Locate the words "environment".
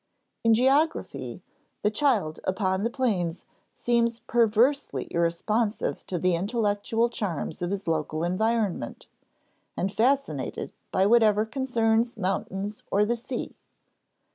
8.23-9.05